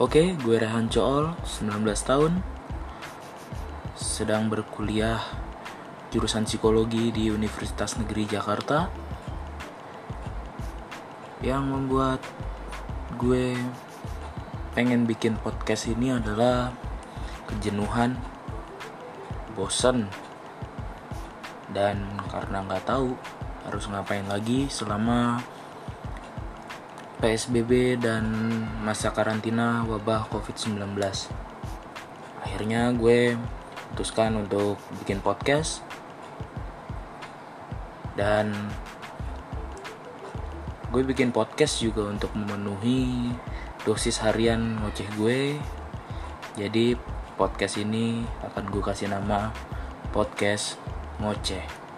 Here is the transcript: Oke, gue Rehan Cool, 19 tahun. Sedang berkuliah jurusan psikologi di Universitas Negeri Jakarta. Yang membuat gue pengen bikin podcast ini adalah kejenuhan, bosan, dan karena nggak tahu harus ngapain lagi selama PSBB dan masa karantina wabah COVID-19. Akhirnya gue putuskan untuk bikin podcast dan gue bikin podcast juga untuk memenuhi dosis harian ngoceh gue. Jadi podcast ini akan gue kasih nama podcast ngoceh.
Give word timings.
Oke, 0.00 0.32
gue 0.32 0.56
Rehan 0.56 0.88
Cool, 0.88 1.36
19 1.44 1.84
tahun. 2.08 2.40
Sedang 3.92 4.48
berkuliah 4.48 5.20
jurusan 6.08 6.48
psikologi 6.48 7.12
di 7.12 7.28
Universitas 7.28 8.00
Negeri 8.00 8.24
Jakarta. 8.24 8.88
Yang 11.44 11.64
membuat 11.68 12.20
gue 13.20 13.52
pengen 14.72 15.04
bikin 15.04 15.36
podcast 15.36 15.84
ini 15.92 16.16
adalah 16.16 16.72
kejenuhan, 17.44 18.16
bosan, 19.52 20.08
dan 21.76 22.08
karena 22.32 22.64
nggak 22.64 22.88
tahu 22.88 23.20
harus 23.68 23.84
ngapain 23.84 24.24
lagi 24.24 24.64
selama 24.72 25.44
PSBB 27.20 28.00
dan 28.00 28.24
masa 28.80 29.12
karantina 29.12 29.84
wabah 29.84 30.32
COVID-19. 30.32 30.96
Akhirnya 32.40 32.90
gue 32.96 33.36
putuskan 33.92 34.40
untuk 34.40 34.80
bikin 35.04 35.20
podcast 35.20 35.84
dan 38.16 38.56
gue 40.90 41.02
bikin 41.04 41.30
podcast 41.30 41.84
juga 41.84 42.08
untuk 42.08 42.32
memenuhi 42.32 43.30
dosis 43.84 44.18
harian 44.24 44.80
ngoceh 44.80 45.08
gue. 45.20 45.60
Jadi 46.56 46.96
podcast 47.36 47.76
ini 47.78 48.24
akan 48.48 48.64
gue 48.68 48.82
kasih 48.82 49.12
nama 49.12 49.52
podcast 50.10 50.80
ngoceh. 51.20 51.89